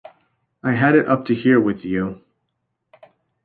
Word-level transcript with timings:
I've 0.63 0.79
had 0.79 0.95
it 0.95 1.07
up 1.07 1.27
to 1.27 1.35
here 1.35 1.59
with 1.61 1.85
you. 1.85 2.21